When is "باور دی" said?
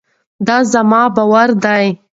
1.15-1.85